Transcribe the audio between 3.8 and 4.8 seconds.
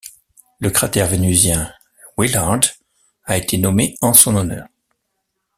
en son honneur.